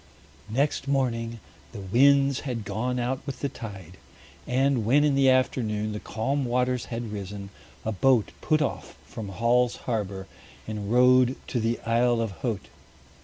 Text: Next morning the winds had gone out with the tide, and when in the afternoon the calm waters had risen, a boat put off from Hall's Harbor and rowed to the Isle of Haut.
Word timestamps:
Next 0.49 0.87
morning 0.87 1.39
the 1.73 1.79
winds 1.79 2.39
had 2.39 2.65
gone 2.65 2.97
out 2.97 3.21
with 3.27 3.41
the 3.41 3.49
tide, 3.49 3.97
and 4.47 4.83
when 4.83 5.03
in 5.03 5.13
the 5.13 5.29
afternoon 5.29 5.91
the 5.91 5.99
calm 5.99 6.43
waters 6.43 6.85
had 6.85 7.11
risen, 7.11 7.51
a 7.85 7.91
boat 7.91 8.31
put 8.41 8.63
off 8.63 8.97
from 9.05 9.29
Hall's 9.29 9.75
Harbor 9.85 10.25
and 10.67 10.91
rowed 10.91 11.35
to 11.49 11.59
the 11.59 11.79
Isle 11.81 12.19
of 12.19 12.31
Haut. 12.41 12.65